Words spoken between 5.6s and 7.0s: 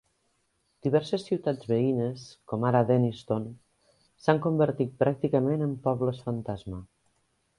en pobles fantasma.